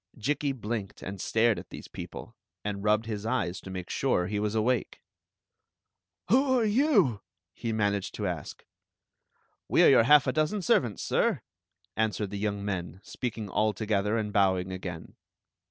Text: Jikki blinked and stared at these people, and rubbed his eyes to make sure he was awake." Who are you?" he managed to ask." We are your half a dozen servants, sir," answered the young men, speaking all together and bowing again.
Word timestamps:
Jikki 0.17 0.51
blinked 0.51 1.03
and 1.03 1.21
stared 1.21 1.59
at 1.59 1.69
these 1.69 1.87
people, 1.87 2.35
and 2.65 2.83
rubbed 2.83 3.05
his 3.05 3.23
eyes 3.23 3.61
to 3.61 3.69
make 3.69 3.87
sure 3.91 4.25
he 4.25 4.39
was 4.39 4.55
awake." 4.55 4.99
Who 6.29 6.57
are 6.59 6.65
you?" 6.65 7.21
he 7.61 7.71
managed 7.71 8.15
to 8.15 8.25
ask." 8.25 8.65
We 9.69 9.83
are 9.83 9.89
your 9.89 10.03
half 10.05 10.25
a 10.25 10.33
dozen 10.33 10.63
servants, 10.63 11.03
sir," 11.03 11.41
answered 11.95 12.31
the 12.31 12.39
young 12.39 12.65
men, 12.65 12.99
speaking 13.03 13.47
all 13.47 13.73
together 13.73 14.17
and 14.17 14.33
bowing 14.33 14.71
again. 14.71 15.17